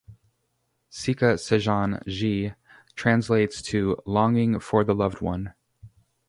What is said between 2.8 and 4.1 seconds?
translates to